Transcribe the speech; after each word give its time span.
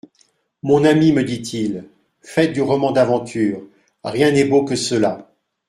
Mon 0.63 0.83
ami, 0.83 1.11
me 1.11 1.21
dit-il, 1.23 1.85
faites 2.23 2.53
du 2.53 2.63
roman 2.63 2.91
d'aventures; 2.91 3.61
rien 4.03 4.31
n'est 4.31 4.45
beau 4.45 4.63
que 4.65 4.75
cela. 4.75 5.31